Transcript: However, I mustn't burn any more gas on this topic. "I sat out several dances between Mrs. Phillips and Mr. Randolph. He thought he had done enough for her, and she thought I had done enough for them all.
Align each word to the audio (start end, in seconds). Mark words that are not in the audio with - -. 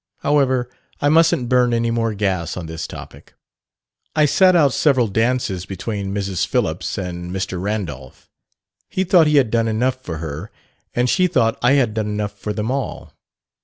However, 0.21 0.67
I 0.99 1.09
mustn't 1.09 1.47
burn 1.47 1.75
any 1.75 1.91
more 1.91 2.15
gas 2.15 2.57
on 2.57 2.65
this 2.65 2.87
topic. 2.87 3.35
"I 4.15 4.25
sat 4.25 4.55
out 4.55 4.73
several 4.73 5.07
dances 5.07 5.67
between 5.67 6.11
Mrs. 6.11 6.43
Phillips 6.47 6.97
and 6.97 7.29
Mr. 7.29 7.61
Randolph. 7.61 8.27
He 8.89 9.03
thought 9.03 9.27
he 9.27 9.37
had 9.37 9.51
done 9.51 9.67
enough 9.67 10.01
for 10.01 10.17
her, 10.17 10.49
and 10.95 11.07
she 11.07 11.27
thought 11.27 11.59
I 11.61 11.73
had 11.73 11.93
done 11.93 12.07
enough 12.07 12.35
for 12.35 12.51
them 12.51 12.71
all. 12.71 13.13